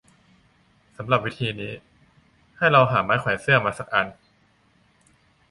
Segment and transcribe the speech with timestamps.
[0.97, 1.71] สำหรับวิธีนี้
[2.57, 4.07] ให้เราหาไม้แขวนเสื้อมาสักอัน